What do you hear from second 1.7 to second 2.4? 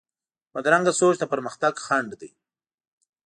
خنډ دی